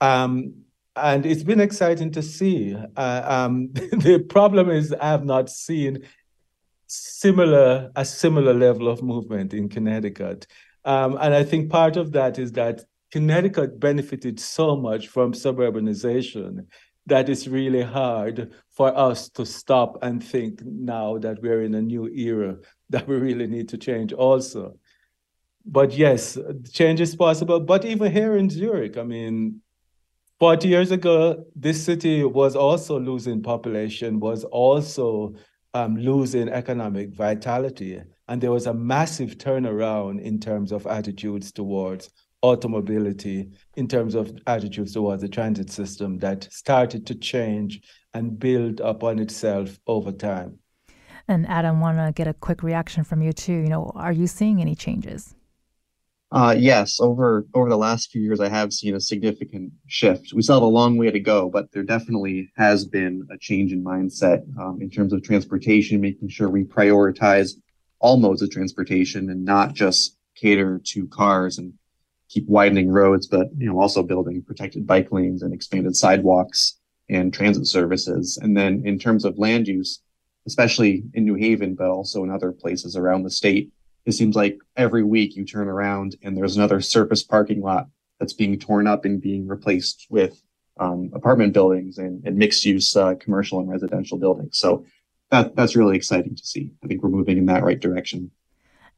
[0.00, 0.54] Um,
[0.96, 2.76] and it's been exciting to see.
[2.96, 6.04] Uh, um, the problem is I have not seen
[6.86, 10.46] similar a similar level of movement in Connecticut.
[10.84, 16.66] Um, and I think part of that is that Connecticut benefited so much from suburbanization
[17.06, 21.82] that it's really hard for us to stop and think now that we're in a
[21.82, 22.56] new era
[22.90, 24.76] that we really need to change also.
[25.64, 26.36] But yes,
[26.72, 27.60] change is possible.
[27.60, 29.60] But even here in Zurich, I mean,
[30.40, 35.34] 40 years ago, this city was also losing population, was also
[35.72, 38.02] um, losing economic vitality.
[38.26, 42.10] And there was a massive turnaround in terms of attitudes towards
[42.42, 47.80] automobility, in terms of attitudes towards the transit system that started to change
[48.14, 50.58] and build upon itself over time.
[51.28, 53.52] And Adam, want to get a quick reaction from you too.
[53.52, 55.34] You know, are you seeing any changes?
[56.32, 60.32] Uh, yes, over over the last few years, I have seen a significant shift.
[60.32, 63.70] We still have a long way to go, but there definitely has been a change
[63.70, 67.50] in mindset um, in terms of transportation, making sure we prioritize
[67.98, 71.74] all modes of transportation and not just cater to cars and
[72.32, 76.78] keep widening roads, but you know also building protected bike lanes and expanded sidewalks
[77.08, 78.38] and transit services.
[78.40, 80.00] And then in terms of land use,
[80.46, 83.70] especially in New Haven, but also in other places around the state
[84.04, 88.32] it seems like every week you turn around and there's another surface parking lot that's
[88.32, 90.42] being torn up and being replaced with
[90.78, 94.58] um, apartment buildings and, and mixed use uh, commercial and residential buildings.
[94.58, 94.84] So
[95.30, 96.70] that that's really exciting to see.
[96.82, 98.30] I think we're moving in that right direction.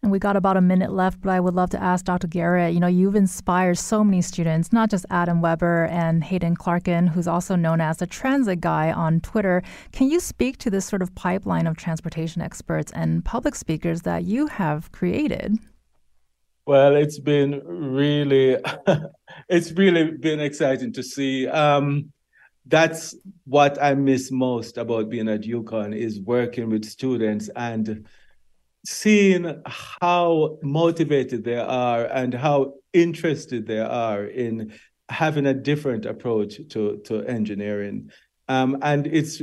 [0.04, 2.26] And we got about a minute left, but I would love to ask Dr.
[2.26, 2.74] Garrick.
[2.74, 7.26] You know, you've inspired so many students, not just Adam Weber and Hayden Clarkin, who's
[7.26, 9.62] also known as the transit guy on Twitter.
[9.92, 14.24] Can you speak to this sort of pipeline of transportation experts and public speakers that
[14.24, 15.56] you have created?
[16.66, 18.58] Well, it's been really,
[19.48, 21.48] it's really been exciting to see.
[21.48, 22.12] Um,
[22.66, 28.06] that's what I miss most about being at UConn is working with students and
[28.84, 34.72] seeing how motivated they are and how interested they are in
[35.08, 38.10] having a different approach to to engineering
[38.48, 39.42] um, and it's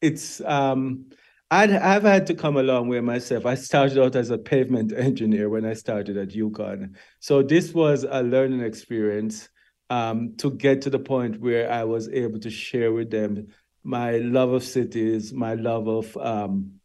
[0.00, 1.04] it's um,
[1.50, 3.46] i have had to come a long way myself.
[3.46, 6.94] I started out as a pavement engineer when I started at UConn.
[7.20, 9.48] So this was a learning experience
[9.90, 13.48] um, to get to the point where I was able to share with them
[13.82, 16.77] my love of cities, my love of um,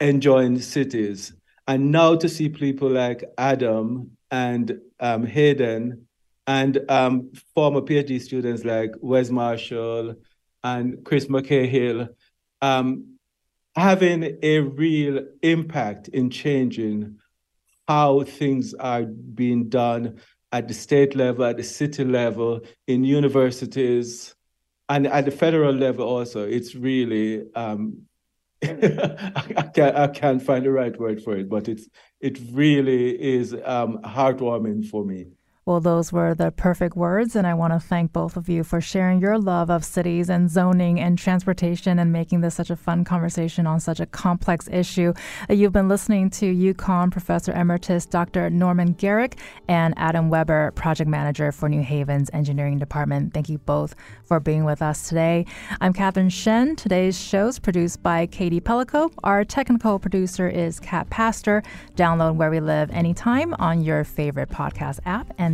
[0.00, 1.32] enjoying cities.
[1.66, 6.06] And now to see people like Adam and um, Hayden
[6.46, 10.16] and um, former PhD students like Wes Marshall
[10.62, 12.08] and Chris McCahill
[12.60, 13.18] um,
[13.76, 17.18] having a real impact in changing
[17.88, 20.18] how things are being done
[20.52, 24.34] at the state level, at the city level, in universities,
[24.88, 26.46] and at the federal level also.
[26.46, 28.02] It's really um,
[29.56, 31.88] I, can't, I can't find the right word for it, but it's
[32.20, 35.26] it really is um, heartwarming for me.
[35.66, 38.82] Well, those were the perfect words, and I want to thank both of you for
[38.82, 43.02] sharing your love of cities and zoning and transportation and making this such a fun
[43.02, 45.14] conversation on such a complex issue.
[45.48, 48.50] Uh, you've been listening to UConn Professor Emeritus Dr.
[48.50, 53.32] Norman Garrick and Adam Weber, Project Manager for New Haven's Engineering Department.
[53.32, 55.46] Thank you both for being with us today.
[55.80, 56.76] I'm Catherine Shen.
[56.76, 59.10] Today's show is produced by Katie Pellico.
[59.24, 61.62] Our technical producer is Kat Pastor.
[61.96, 65.53] Download Where We Live anytime on your favorite podcast app and